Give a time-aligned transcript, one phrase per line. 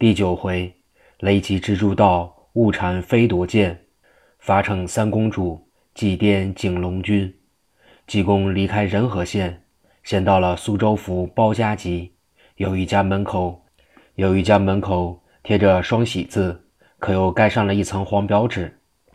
[0.00, 0.72] 第九回，
[1.18, 3.76] 雷击蜘蛛道，误缠飞夺剑，
[4.38, 5.60] 罚惩三公主，
[5.92, 7.34] 祭奠景龙君。
[8.06, 9.60] 济公离开仁和县，
[10.04, 12.12] 先到了苏州府包家集，
[12.58, 13.60] 有一家门口，
[14.14, 16.56] 有一家门口贴着双喜字，
[17.00, 18.72] 可又盖上了一层黄表纸。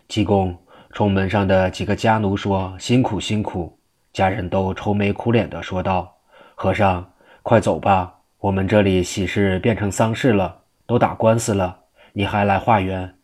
[0.09, 0.53] 济公
[0.91, 3.79] 冲门上的几个家奴说：“辛苦辛苦。”
[4.11, 6.13] 家人都愁眉苦脸地说道
[6.55, 7.09] ：“和尚，
[7.41, 11.79] 快走吧，我们这里喜事变成丧事了，都打官司了，
[12.13, 13.15] 你还来化缘？”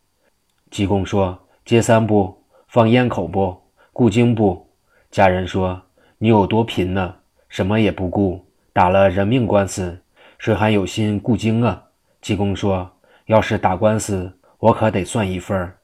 [0.71, 3.59] 济公说：“接三不，放烟口不，
[3.91, 4.69] 顾经不？”
[5.11, 5.81] 家人说
[6.19, 7.15] ：“你有多贫呢？
[7.47, 9.99] 什么也不顾，打了人命官司，
[10.37, 11.83] 谁还有心顾经啊？”
[12.21, 12.91] 济公说
[13.25, 15.75] ：“要是打官司，我可得算一份儿。”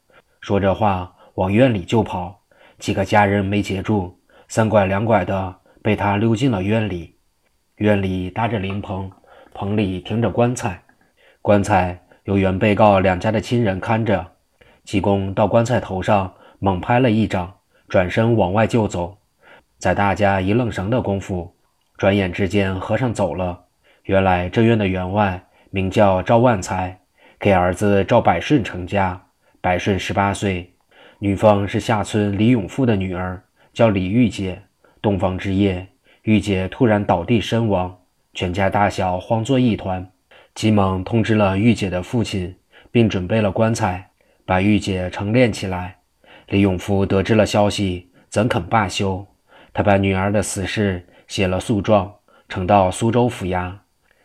[0.41, 2.39] 说这话，往院里就跑。
[2.77, 7.15] 几个家人没截住，三拐两拐的被他溜进了院里。
[7.77, 9.11] 院里搭着灵棚，
[9.53, 10.83] 棚里停着棺材，
[11.45, 14.25] 棺材由原被告两家的亲人看着。
[14.83, 17.53] 济公到棺材头上猛拍了一掌。
[17.87, 19.15] 转身往外就走，
[19.77, 21.55] 在大家一愣神的功夫，
[21.97, 23.65] 转眼之间和尚走了。
[24.05, 26.99] 原来这院的员外名叫赵万才，
[27.39, 29.21] 给儿子赵百顺成家。
[29.61, 30.73] 百顺十八岁，
[31.19, 33.39] 女方是下村李永富的女儿，
[33.71, 34.59] 叫李玉姐。
[34.99, 35.85] 洞房之夜，
[36.23, 37.95] 玉姐突然倒地身亡，
[38.33, 40.09] 全家大小慌作一团，
[40.55, 42.55] 急忙通知了玉姐的父亲，
[42.89, 44.09] 并准备了棺材，
[44.45, 45.97] 把玉姐成殓起来。
[46.47, 49.27] 李永福得知了消息，怎肯罢休？
[49.73, 52.09] 他把女儿的死事写了诉状，
[52.47, 53.69] 呈到苏州府衙。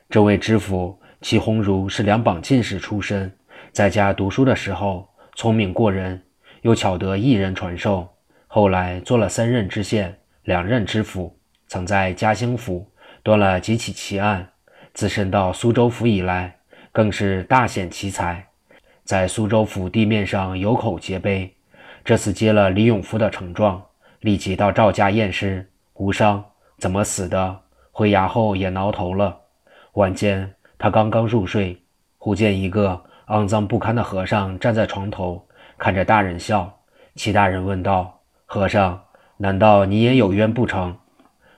[0.08, 3.32] 这位知府祁鸿儒是两榜进士出身，
[3.72, 6.22] 在家读书的时候聪明过人，
[6.62, 8.08] 又巧得一人传授，
[8.46, 12.88] 后来做了三任知县、两任知府，曾在嘉兴府
[13.24, 14.48] 断了几起奇案。
[15.00, 16.54] 自身到苏州府以来，
[16.92, 18.46] 更是大显奇才，
[19.02, 21.50] 在苏州府地面上有口皆碑。
[22.04, 23.82] 这次接了李永福的呈状，
[24.20, 26.44] 立即到赵家验尸，无伤。
[26.76, 27.60] 怎么死的？
[27.90, 29.40] 回衙后也挠头了。
[29.94, 31.82] 晚间，他刚刚入睡，
[32.18, 36.70] 忽见一个肮脏不堪的和尚站在床头，看着大人笑。
[37.14, 39.02] 齐大人问道：“和尚，
[39.38, 40.94] 难道你也有冤不成？”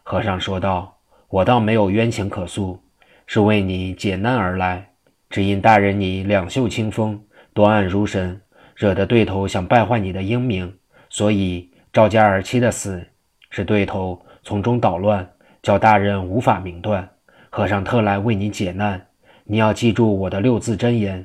[0.05, 2.81] 和尚说道：“我倒没有冤情可诉，
[3.27, 4.89] 是为你解难而来。
[5.31, 7.23] 只因大人你两袖清风，
[7.53, 8.41] 端案如神。”
[8.75, 10.75] 惹得对头想败坏你的英名，
[11.09, 13.07] 所以赵家儿妻的死
[13.51, 15.31] 是对头从中捣乱，
[15.63, 17.09] 叫大人无法明断。
[17.51, 19.01] 和尚特来为你解难，
[19.45, 21.25] 你要记住我的六字真言，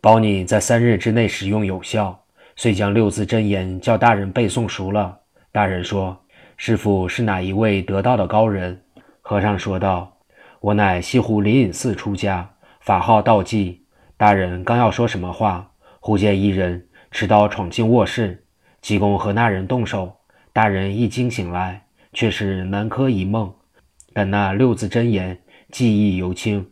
[0.00, 2.20] 保你在三日之内使用有效。
[2.56, 5.16] 遂将六字真言叫大人背诵熟了。
[5.52, 6.20] 大人说
[6.58, 8.78] ：“师傅是哪一位得道的高人？”
[9.22, 10.12] 和尚说道
[10.60, 12.50] ：“我乃西湖灵隐寺出家，
[12.80, 13.86] 法号道济。”
[14.18, 16.86] 大人刚要说什么话，忽见一人。
[17.10, 18.44] 持刀闯进卧室，
[18.80, 20.14] 济公和那人动手。
[20.52, 23.52] 大人一惊醒来，却是南柯一梦，
[24.12, 25.36] 但那六字真言
[25.72, 26.64] 记忆犹清。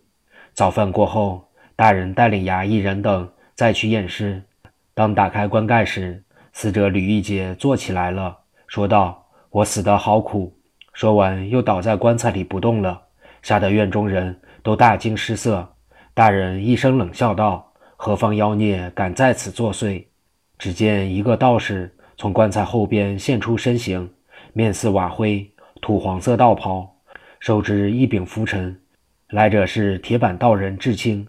[0.53, 4.43] 早饭过后，大人带领衙役人等再去验尸。
[4.95, 6.23] 当打开棺盖时，
[6.53, 8.37] 死者吕玉洁坐起来了，
[8.69, 10.57] 说道：“我死得好苦。”
[10.93, 13.03] 说完，又倒在棺材里不动了，
[13.43, 15.75] 吓得院中人都大惊失色。
[16.15, 20.05] 大人一声冷笑道：“何方妖孽敢在此作祟？”
[20.59, 24.11] 只见一个道士从棺材后边现出身形，
[24.53, 25.49] 面似瓦灰，
[25.81, 26.97] 土黄色道袍，
[27.39, 28.77] 手执一柄拂尘。
[29.29, 31.27] 来者是铁板道人智清。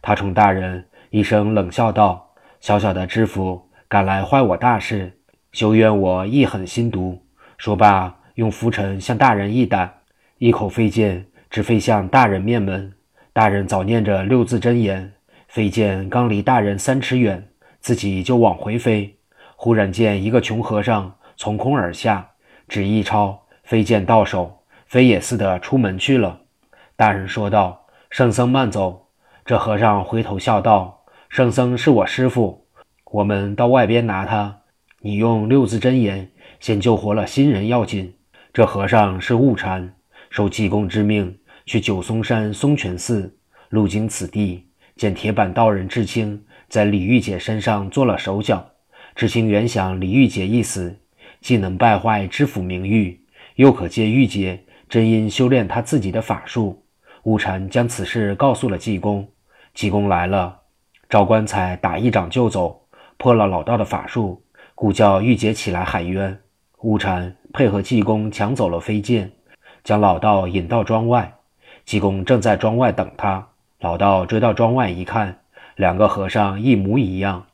[0.00, 5.18] 他冲大人一声冷笑道：“小小的知府敢来坏我大事，
[5.50, 7.20] 休怨我一狠心毒。”
[7.58, 9.92] 说罢，用拂尘向大人一打，
[10.38, 12.92] 一口飞剑直飞向大人面门。
[13.32, 15.12] 大人早念着六字真言，
[15.48, 17.48] 飞剑刚离大人三尺远。
[17.80, 19.16] 自己就往回飞，
[19.56, 22.30] 忽然见一个穷和尚从空而下，
[22.68, 26.40] 只一抄飞剑到手，飞也似的出门去了。
[26.94, 29.08] 大人说道：“圣僧慢走。”
[29.46, 32.66] 这和尚回头笑道：“圣僧是我师傅，
[33.12, 34.60] 我们到外边拿他。
[35.00, 36.30] 你用六字真言
[36.60, 38.14] 先救活了新人要紧。”
[38.52, 39.94] 这和尚是悟禅，
[40.28, 41.38] 受济公之命
[41.70, 43.32] 去九松山松泉寺，
[43.68, 46.42] 路经此地，见铁板道人智清。
[46.68, 48.68] 在李玉姐身上做了手脚，
[49.14, 50.98] 智青原想李玉姐一死，
[51.40, 53.20] 既能败坏知府名誉，
[53.54, 56.84] 又可借玉姐真因修炼他自己的法术。
[57.22, 59.28] 悟禅将此事告诉了济公，
[59.72, 60.62] 济公来了，
[61.08, 62.84] 赵棺材打一掌就走，
[63.16, 64.42] 破了老道的法术，
[64.74, 66.36] 故叫玉姐起来喊冤。
[66.78, 69.30] 悟禅配合济公抢走了飞剑，
[69.84, 71.32] 将老道引到庄外。
[71.90, 73.44] 济公正在庄外等他，
[73.80, 75.36] 老道追到庄外一看。
[75.74, 77.44] 两个和尚一模一样。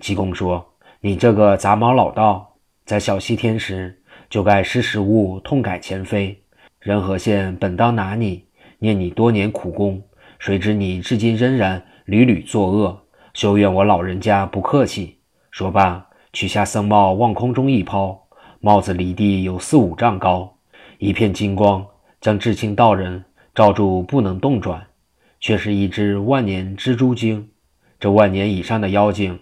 [0.00, 6.36] 济公说：“你这个杂毛老道，在小西天时就该识时务，痛改前非。
[6.80, 8.44] 仁和县本当拿你，
[8.80, 10.02] 念你多年苦功，
[10.40, 13.00] 谁知你至今仍然屡屡作恶，
[13.32, 15.20] 休怨我老人家不客气。”
[15.52, 18.20] 说罢，取下僧帽往空中一抛，
[18.58, 20.52] 帽子离地有四五丈高，
[20.98, 21.86] 一片金光
[22.20, 23.24] 将智清道人
[23.54, 24.84] 罩住，不能动转，
[25.38, 27.48] 却是一只万年蜘蛛精。
[28.00, 29.38] 这万年以上的妖精。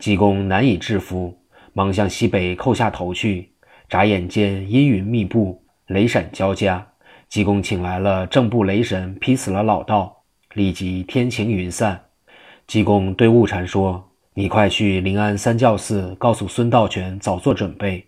[0.00, 1.38] 济公难以制服，
[1.72, 3.52] 忙向西北叩下头去。
[3.88, 6.84] 眨眼间，阴云密布，雷闪交加。
[7.28, 12.00] 济公请来了正部雷神，劈死了老道，立即天晴云散。
[12.66, 18.04] 济公对悟禅说：“你快去临安三教寺，告诉孙道全早做准备。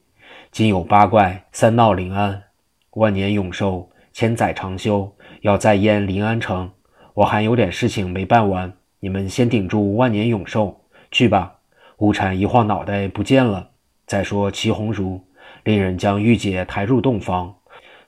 [0.50, 2.42] 今有八怪三闹临安，
[2.90, 5.10] 万年永寿，千载长修，
[5.42, 6.70] 要再淹临安城。
[7.14, 10.80] 我还有点事情没办完，你们先顶住万年永寿，
[11.10, 11.54] 去吧。”
[11.98, 13.70] 悟禅一晃脑袋不见了。
[14.06, 15.20] 再说祁红茹，
[15.64, 17.56] 令人将玉姐抬入洞房，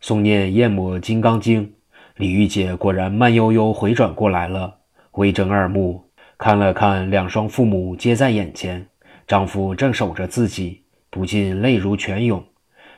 [0.01, 1.75] 诵念焰魔金刚经。
[2.17, 4.77] 李玉姐果然慢悠悠回转过来了，
[5.13, 6.05] 微睁二目，
[6.39, 8.87] 看了看两双父母皆在眼前，
[9.27, 12.45] 丈夫正守着自己，不禁泪如泉涌。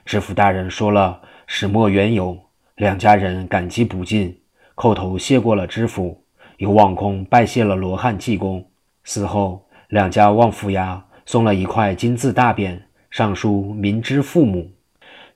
[0.04, 2.38] 知府大人说了始末缘由，
[2.82, 4.36] 两家人感激不尽，
[4.74, 6.24] 叩头谢过了知府，
[6.56, 8.68] 又望空拜谢了罗汉济公。
[9.04, 9.64] 死后。
[9.90, 14.68] 两家望府衙送了一块金字大匾，上书“民之父母”。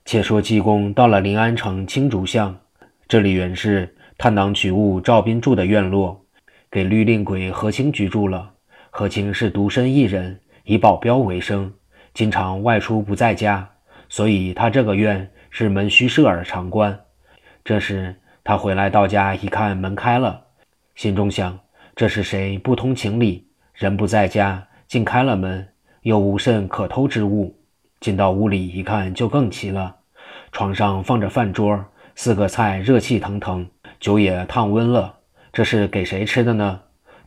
[0.03, 2.53] 且说济公到了临安城青竹巷，
[3.07, 6.19] 这里原是探囊取物赵斌住的院落，
[6.69, 8.51] 给绿令鬼何清居住了。
[8.89, 11.71] 何清是独身一人，以保镖为生，
[12.13, 13.69] 经常外出不在家，
[14.09, 16.99] 所以他这个院是门虚设而常关。
[17.67, 18.15] 这时
[18.45, 20.41] 他回来到家一看门开了，
[20.95, 21.59] 心中想：
[21.97, 23.45] 这是谁不通情理？
[23.73, 25.67] 人不在家，竟开了门，
[26.03, 27.53] 又无甚可偷之物。
[27.99, 29.97] 进到屋里一看，就更奇了。
[30.53, 31.83] 床上放着饭桌，
[32.15, 33.67] 四个菜热气腾腾，
[33.99, 35.17] 酒也烫温了。
[35.51, 36.79] 这是给谁吃的呢？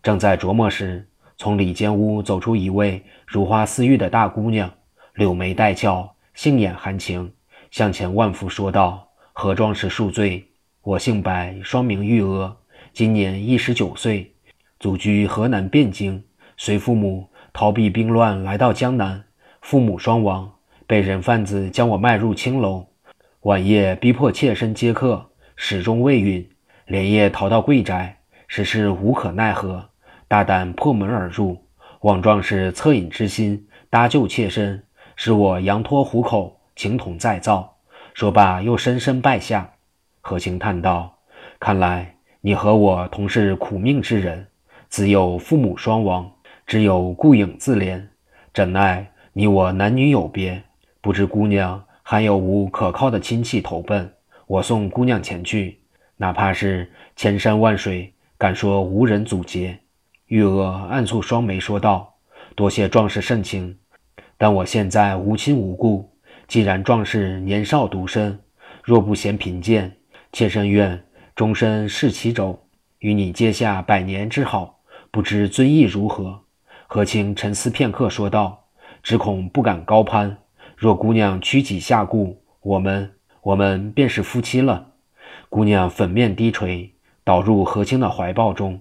[0.02, 4.72] 正在琢磨时，从里间屋走出一位如花似玉的大姑娘，
[5.12, 7.30] 柳眉带俏，杏眼含情，
[7.70, 9.06] 向前万福说道
[9.42, 10.46] ：“何壮士恕罪，
[10.82, 12.54] 我姓白，双名玉娥，
[12.92, 14.34] 今年一十九岁，
[14.78, 16.22] 祖居河南汴京。”
[16.58, 19.24] 随父母逃避兵乱来到江南，
[19.62, 20.52] 父母双亡，
[20.86, 22.86] 被人贩子将我卖入青楼。
[23.44, 26.46] 晚夜逼迫妾身接客，始终未允，
[26.84, 29.88] 连夜逃到贵宅，实是无可奈何，
[30.28, 31.56] 大胆破门而入，
[32.02, 34.84] 望壮士恻隐之心，搭救妾身，
[35.16, 37.69] 使我羊脱虎口，情同再造。
[38.20, 39.72] 说罢，又深深拜下。
[40.20, 41.20] 何清叹道
[41.58, 44.46] ：“看来你和我同是苦命之人，
[44.90, 46.30] 自幼父母双亡。”
[46.68, 48.06] 只有顾影自怜，
[48.52, 50.62] 怎奈你我男女有别，
[51.00, 54.12] 不知姑娘还有无可靠的亲戚投奔。
[54.46, 55.80] 我送姑娘前去，
[56.18, 59.78] 哪怕是千山万水，敢说无人阻截？
[60.26, 62.12] 玉娥暗蹙双眉说道
[62.54, 63.78] ：“多谢壮士盛情，
[64.36, 66.06] 但我现在无亲无故。
[66.50, 68.36] 既然壮士年少独身，
[68.82, 69.98] 若不嫌贫贱，
[70.32, 71.00] 妾身愿
[71.36, 72.58] 终身侍其妯，
[72.98, 74.80] 与你结下百年之好。
[75.12, 76.40] 不知尊意如何？”
[76.88, 78.64] 何清沉思片刻，说道
[79.00, 80.38] ：“只恐不敢高攀。
[80.76, 84.88] 若姑娘屈己下顾，我们我们便是夫妻了。”
[85.48, 88.80] 姑娘粉面低垂，倒入何清的怀抱中。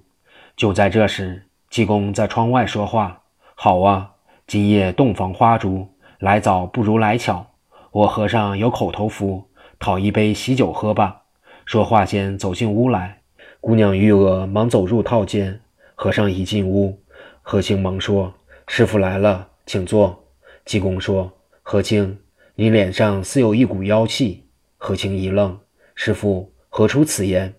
[0.55, 3.21] 就在这时，济公在窗外说话
[3.53, 4.13] ：“好啊，
[4.47, 7.45] 今夜洞房花烛，来早不如来巧。
[7.91, 11.23] 我和尚有口头符，讨一杯喜酒喝吧。”
[11.65, 13.21] 说话间走进屋来，
[13.61, 15.61] 姑娘玉娥忙走入套间。
[15.95, 16.97] 和尚一进屋。
[17.41, 18.33] 何清忙说
[18.67, 20.23] ：“师傅来了，请坐。”
[20.65, 21.31] 济公说
[21.61, 22.17] ：“何清，
[22.55, 24.45] 你脸上似有一股妖气。”
[24.77, 25.59] 何清一愣
[25.93, 27.53] ：“师傅何出此言？”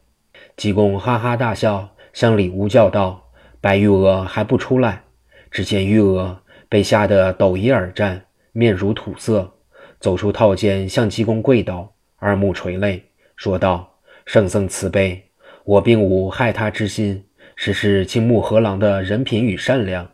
[0.57, 3.29] 济公哈哈大笑，向里屋叫道
[3.61, 5.03] ：“白玉娥还不出来？”
[5.51, 9.53] 只见玉娥被吓得抖衣而战，面如土色，
[10.01, 13.05] 走出套间，向济公跪倒，二目垂泪，
[13.37, 15.23] 说道：“圣僧慈悲，
[15.65, 17.23] 我并无害他之心。”
[17.55, 20.11] 实是青木河郎的人品与善良，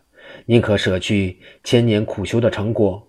[0.46, 3.08] 宁可舍去千年苦修的成果，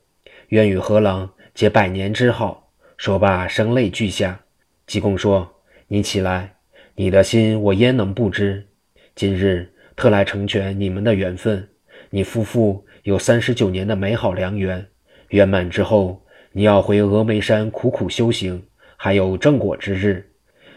[0.50, 2.72] 愿与河郎结百年之好。
[2.98, 4.40] 说罢，声泪俱下。
[4.86, 5.52] 济公说
[5.90, 6.58] ：“你起来，
[6.94, 8.68] 你的心我焉能不知？
[9.16, 11.68] 今日特来成全你们的缘分。
[12.12, 14.86] 你夫妇有三十九年的美好良缘，
[15.30, 18.63] 圆满之后，你要回峨眉山苦苦修行，
[18.96, 20.30] 还有正果之日。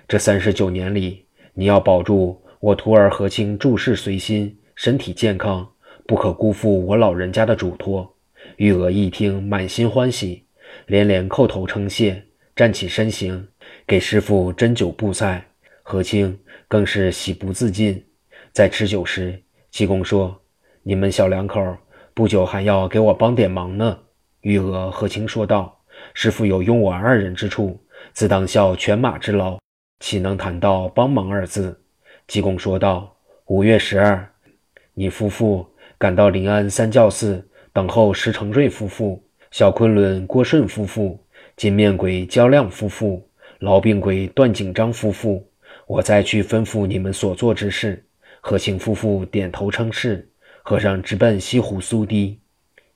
[0.07, 1.25] 这三十九年里，
[1.55, 5.67] 你要保住。”我徒儿何清注事随心，身体健康，
[6.07, 8.15] 不可辜负我老人家的嘱托。”
[8.57, 10.45] 玉娥一听，满心欢喜，
[10.85, 12.23] 连连叩头称谢，
[12.55, 13.49] 站起身形，
[13.87, 15.43] 给师傅斟酒布菜。
[15.83, 18.05] 何清更是喜不自禁。
[18.53, 20.39] 在吃酒时，济公说
[20.85, 21.75] ：“你们小两口
[22.13, 23.99] 不久还要给我帮点忙呢。”
[24.43, 25.79] 玉娥、何清说道
[26.15, 27.79] ：“师傅有用我二人之处，
[28.13, 29.59] 自当效犬马之劳，
[30.01, 31.79] 岂能谈到帮忙二字？”
[32.27, 33.15] 济公说道
[33.47, 34.27] ：“五月十二，
[34.95, 35.67] 你夫妇
[35.99, 41.23] 赶到临安三教寺等候石成瑞夫妇、小昆仑郭顺夫妇、
[41.57, 43.29] 金面鬼焦亮夫妇、
[43.61, 45.47] 痨病鬼段景章夫妇，
[45.87, 48.03] 我再去吩咐你们所做之事。”
[48.41, 50.27] 何清夫妇点头称是，
[50.63, 52.41] 和尚直奔西湖苏堤。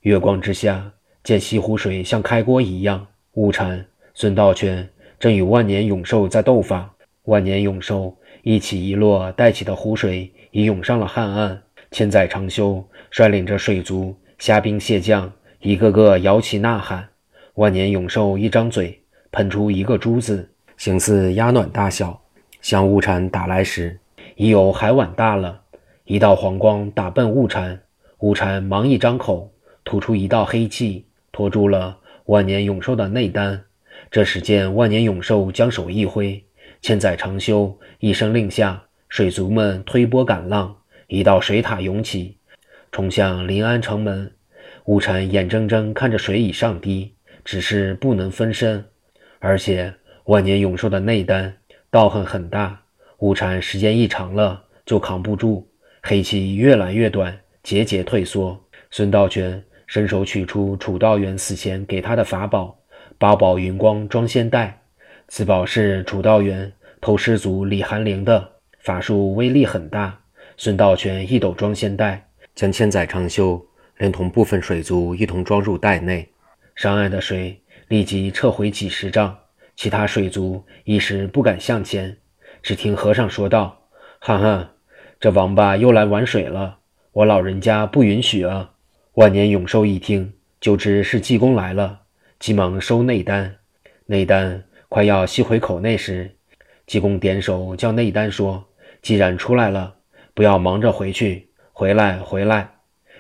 [0.01, 0.91] 月光之下，
[1.25, 3.05] 见西湖水像开锅一样。
[3.33, 4.87] 悟禅、孙道全
[5.19, 6.95] 正与万年永寿在斗法。
[7.25, 11.63] 万年永寿一起一落带起的湖水已涌上了汉岸。
[11.91, 17.09] 千载长修率领着水族、虾兵蟹将，一个个摇旗呐喊。
[17.55, 19.01] 万年永寿一张嘴，
[19.33, 22.21] 喷出一个珠子，形似鸭卵大小，
[22.61, 23.99] 向悟禅打来时。
[24.37, 25.63] 已有海碗大了，
[26.05, 27.81] 一道黄光打奔悟禅，
[28.19, 29.51] 悟禅忙一张口，
[29.85, 33.65] 吐出一道黑气，拖住了万年永寿的内丹。
[34.09, 36.43] 这时见万年永寿将手一挥，
[36.81, 40.77] 千载长修一声令下，水族们推波赶浪，
[41.09, 42.37] 一道水塔涌起，
[42.93, 44.33] 冲向临安城门。
[44.85, 47.13] 悟禅眼睁睁看着水已上堤，
[47.45, 48.85] 只是不能分身，
[49.41, 49.93] 而且
[50.27, 51.57] 万年永寿的内丹
[51.91, 52.81] 道行很大。
[53.19, 55.69] 悟禅时间一长了，就扛不住，
[56.01, 58.61] 黑气越来越短，节节退缩。
[58.91, 62.77] 孙道全伸手取出楚道元死前给他的法宝——
[63.19, 64.81] 八宝云光装仙袋。
[65.29, 70.19] 此宝是楚道元偷师祖李寒灵的，法术威力很大。
[70.57, 73.61] 孙道全一抖装仙袋，将千载长修
[73.99, 76.29] 连同部分水族一同装入袋内。
[76.77, 79.37] 上岸的水立即撤回几十丈，
[79.77, 82.17] 其他水族一时不敢向前。
[82.63, 83.77] 只听和尚说道
[84.21, 84.71] ：“哈哈，
[85.19, 86.79] 这王八又来玩水了，
[87.13, 88.71] 我老人家不允许啊！”
[89.15, 92.01] 万年永寿一听就知是济公来了，
[92.41, 93.55] 急忙收内丹。
[94.07, 96.29] 内丹快要吸回口内时，
[96.85, 98.65] 济公点手叫内丹说
[99.03, 99.95] ：“既然出来了，
[100.35, 102.69] 不要忙着回去，回来，回来。”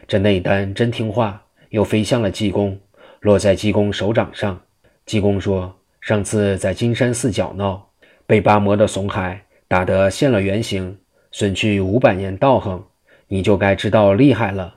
[0.09, 2.77] 这内丹真听话，又飞向了济公，
[3.21, 4.61] 落在济公手掌上。
[5.07, 5.73] 济公说
[6.03, 7.91] ：“上次在金山寺搅闹。”
[8.27, 10.99] 被八魔的怂海打得现了原形，
[11.31, 12.85] 损去五百年道行，
[13.29, 14.75] 你就该知道厉害了。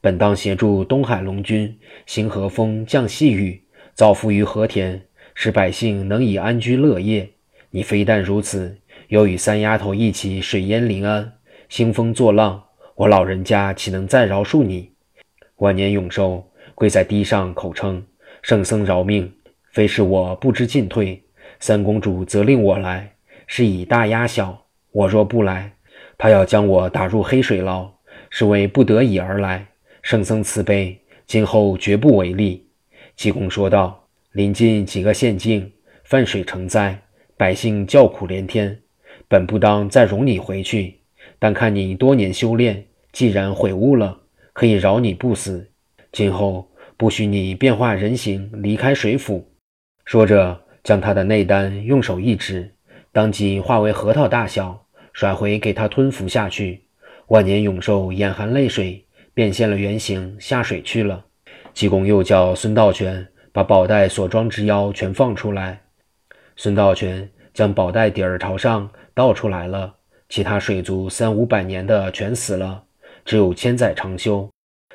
[0.00, 1.76] 本当协助东海龙君
[2.06, 3.62] 行和风降细雨，
[3.94, 5.00] 造福于和田，
[5.34, 7.28] 使百姓能以安居乐业。
[7.70, 8.78] 你非但如此，
[9.08, 11.32] 又与三丫头一起水淹临安，
[11.68, 12.62] 兴风作浪，
[12.94, 14.92] 我老人家岂能再饶恕你？
[15.56, 18.04] 万年永寿跪在地上口称
[18.40, 19.32] ：“圣僧饶命，
[19.72, 21.20] 非是我不知进退。”
[21.58, 23.14] 三公主责令我来，
[23.48, 24.66] 是以大压小。
[24.92, 25.72] 我若不来，
[26.16, 27.90] 她要将我打入黑水牢，
[28.30, 29.66] 是为不得已而来。
[30.02, 32.66] 圣僧慈悲，今后绝不违例。
[33.16, 35.72] 济公说道：“临近几个县境，
[36.04, 36.98] 泛水成灾，
[37.36, 38.78] 百姓叫苦连天。
[39.28, 40.98] 本不当再容你回去，
[41.38, 44.20] 但看你多年修炼，既然悔悟了，
[44.52, 45.68] 可以饶你不死。
[46.12, 49.48] 今后不许你变化人形，离开水府。”
[50.04, 50.64] 说着。
[50.84, 52.72] 将他的内丹用手一指，
[53.12, 56.84] 当即化为核桃大小，甩回给他吞服下去。
[57.26, 59.04] 万年永寿眼含泪水，
[59.38, 61.24] 变现了原形，下水去了。
[61.72, 65.80] 济公又叫孙道全把宝袋所装之妖全放出来。
[66.56, 69.94] 孙道全将宝袋底儿朝上倒出来了，
[70.28, 72.82] 其他水族三五百年的全死了，
[73.24, 74.50] 只有千载长修，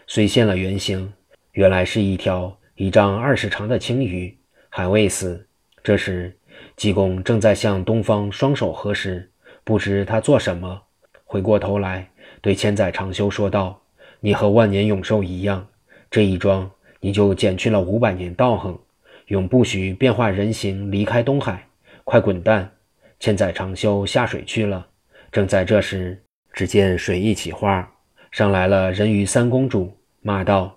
[0.07, 1.13] 虽现了原形，
[1.53, 5.47] 原来是一条一丈二十长的青鱼，还未死。
[5.81, 6.37] 这时，
[6.75, 9.31] 济公正在向东方双手合十，
[9.63, 10.81] 不知他做什么。
[11.23, 12.09] 回过头来，
[12.41, 13.79] 对千载长修说道
[14.25, 15.67] ：“你和万年永寿一样，
[16.09, 18.79] 这一桩你就减去了五百年道行，
[19.27, 21.67] 永不许变化人形离开东海。
[22.05, 22.71] 快滚蛋！”
[23.19, 24.87] 千载长修下水去了。
[25.29, 27.85] 正在这时，只见水一起花，
[28.31, 30.73] 上来了人鱼三公主，骂道：“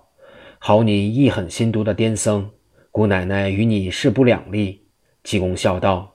[0.59, 2.49] 好你一狠心毒的癫僧，
[2.91, 4.81] 姑奶奶与你势不两立。”
[5.23, 6.13] 济公笑道：“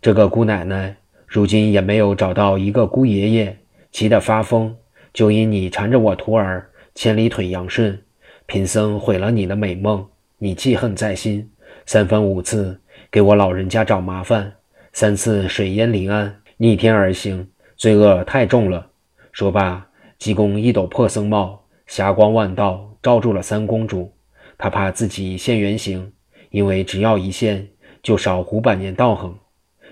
[0.00, 3.58] 这个姑奶奶如今也没有找到一个姑爷爷，
[3.90, 4.74] 急得发疯，
[5.12, 8.02] 就因你缠着我徒儿千里腿杨顺，
[8.46, 10.06] 贫僧毁了你的美梦，
[10.38, 11.50] 你记恨在心，
[11.86, 14.52] 三番五次给我老人家找麻烦，
[14.92, 18.88] 三次水淹临安，逆天而行，罪恶太重了。”
[19.32, 19.86] 说罢，
[20.18, 24.12] 济公一斗破僧帽，霞光万道，罩住了三公主。
[24.58, 26.12] 他怕自己现原形，
[26.50, 27.66] 因为只要一现，
[28.02, 29.36] 就少五百年道行，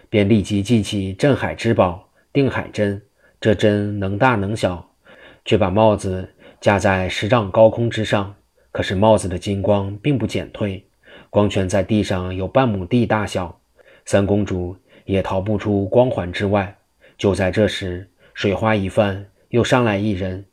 [0.08, 3.00] 便立即记起镇海之宝定海针。
[3.40, 4.89] 这针能大能小，
[5.44, 6.28] 却把帽子
[6.60, 8.34] 架在十丈高空之上。
[8.72, 10.84] 可是帽子的金光并不减退，
[11.28, 13.60] 光圈在地上有半亩地大小，
[14.04, 16.76] 三公主也逃不出光环之外。
[17.18, 20.44] 就在这时，水花一泛，又上来一人，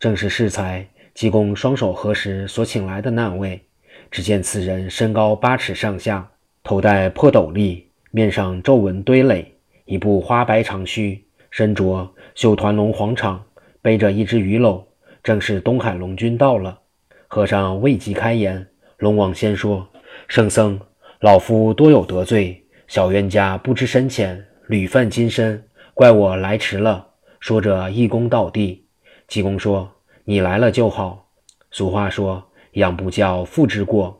[0.00, 0.86] 正是适才。
[1.14, 3.62] 济公双手合十所请来的那位。
[4.10, 6.28] 只见此人身高八尺上下，
[6.64, 11.22] 头戴破斗笠，面上皱纹堆垒，一部花白长须。
[11.50, 13.38] 身着绣团龙黄氅，
[13.82, 14.84] 背着一只鱼篓，
[15.24, 16.78] 正是东海龙君到了。
[17.26, 18.64] 和尚未及开言，
[18.98, 19.88] 龙王先说
[20.28, 20.78] ：“圣僧，
[21.18, 25.60] 老夫多有得罪，小冤家不知深浅，屡犯金身，
[25.94, 27.08] 怪我来迟了。”
[27.40, 28.86] 说着一躬到地。
[29.26, 29.90] 济公说
[30.24, 31.26] ：“你来了就好。
[31.72, 32.40] 俗话说，
[32.74, 34.16] 养不教，父之过。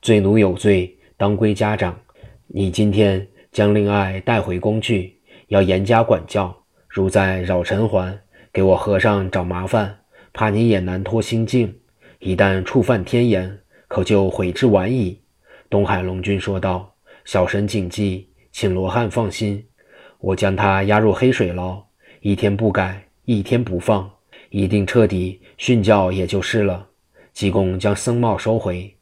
[0.00, 1.94] 罪奴有罪，当归家长。
[2.46, 6.56] 你今天将令爱带回宫去，要严加管教。”
[6.88, 8.18] 如在扰尘寰，
[8.52, 10.00] 给我和尚找麻烦，
[10.34, 11.74] 怕你也难脱心境。
[12.18, 15.18] 一旦触犯天眼，可就悔之晚矣。
[15.70, 16.94] 东海龙君说道
[17.24, 19.64] ：“小神谨记，请罗汉放心，
[20.18, 21.82] 我将他押入黑水牢，
[22.20, 24.10] 一天不改，一天不放，
[24.50, 26.86] 一定彻底训教，也就是了。”
[27.32, 28.94] 济公将僧帽收回，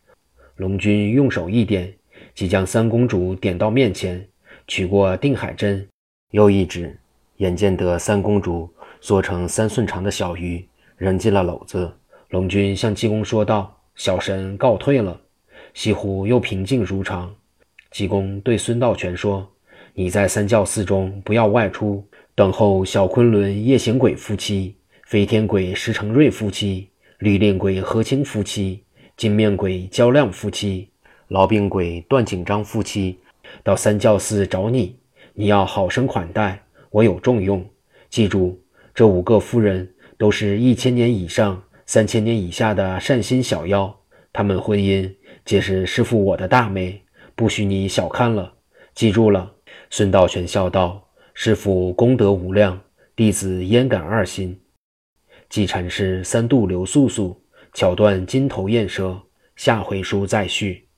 [0.54, 1.92] 龙君用手一点，
[2.37, 4.25] 即将三公主点到面前，
[4.69, 5.88] 取过定海针，
[6.30, 6.97] 又一指。
[7.38, 10.66] 眼见得三公主缩成三寸长的小鱼，
[10.97, 11.92] 扔进了篓子。
[12.28, 15.21] 龙君向济公说道：“小神告退了。”
[15.75, 17.35] 西湖又平静如常。
[17.90, 19.49] 济公对孙道全说
[19.95, 22.04] ：“你在三教寺中不要外出，
[22.35, 24.76] 等候小昆仑夜行鬼夫妻、
[25.07, 26.88] 飞天鬼石成瑞夫妻、
[27.19, 28.85] 绿练鬼何清夫妻、
[29.16, 30.89] 金面鬼焦亮夫妻、
[31.30, 33.19] 痨病鬼段景章夫妻，
[33.65, 34.97] 到三教寺找你，
[35.34, 37.65] 你要好生款待。”我有重用，
[38.08, 38.60] 记住，
[38.95, 43.95] 这五个夫人都是一千年以上、三千年以下的善心小妖，
[44.33, 45.11] 她们婚姻
[45.45, 47.03] 皆是师傅我的大美，
[47.35, 48.53] 不许你小看了。
[48.95, 49.53] 记住了。
[49.89, 52.81] 孙道全笑道：“师傅功德无量，
[53.17, 54.61] 弟子焉敢二心。”
[55.49, 59.21] 季禅师三度留素素，巧断金头燕舌。
[59.57, 60.90] 下回书再续。